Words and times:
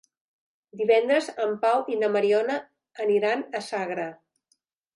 Divendres 0.79 1.27
en 1.45 1.53
Pau 1.67 1.85
i 1.95 1.99
na 2.05 2.11
Mariona 2.15 2.57
iran 3.19 3.47
a 3.61 3.65
Sagra. 3.71 4.11